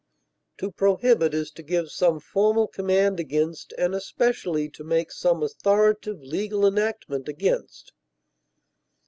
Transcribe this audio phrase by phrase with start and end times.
[0.57, 6.23] To prohibit is to give some formal command against, and especially to make some authoritative
[6.23, 7.93] legal enactment against.